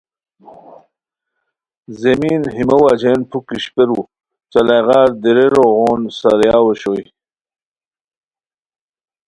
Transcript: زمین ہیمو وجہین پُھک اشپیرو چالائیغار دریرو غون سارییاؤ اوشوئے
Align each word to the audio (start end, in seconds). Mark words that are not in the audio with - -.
زمین 2.01 2.41
ہیمو 2.55 2.77
وجہین 2.85 3.19
پُھک 3.29 3.47
اشپیرو 3.55 3.99
چالائیغار 4.51 5.09
دریرو 5.21 5.65
غون 5.75 6.01
سارییاؤ 6.19 6.65
اوشوئے 6.65 7.03